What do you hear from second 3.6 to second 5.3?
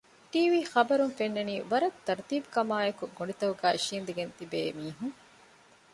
އިށީނދެގެން ތިބޭ މީހުން